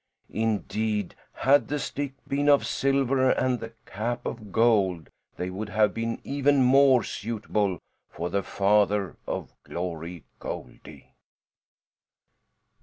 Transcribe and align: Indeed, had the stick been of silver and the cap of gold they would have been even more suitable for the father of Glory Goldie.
Indeed, 0.33 1.13
had 1.31 1.67
the 1.67 1.77
stick 1.77 2.13
been 2.27 2.49
of 2.49 2.65
silver 2.65 3.29
and 3.29 3.59
the 3.59 3.73
cap 3.85 4.25
of 4.25 4.51
gold 4.51 5.11
they 5.37 5.51
would 5.51 5.69
have 5.69 5.93
been 5.93 6.19
even 6.23 6.63
more 6.63 7.03
suitable 7.03 7.77
for 8.09 8.31
the 8.31 8.41
father 8.41 9.15
of 9.27 9.53
Glory 9.63 10.23
Goldie. 10.39 11.13